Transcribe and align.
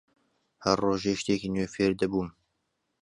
هەر 0.63 0.77
ڕۆژەی 0.85 1.19
شتێکی 1.21 1.51
نوێ 1.53 1.67
فێر 1.73 1.91
دەبووم 2.01 2.29